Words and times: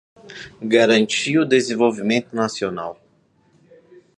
garantir 0.63 1.37
o 1.37 1.45
desenvolvimento 1.45 2.35
nacional; 2.35 2.99